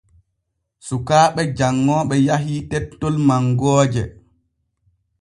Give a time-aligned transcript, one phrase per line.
[0.87, 4.03] Sukaaɓe janŋooɓe yahii tettol mangooje.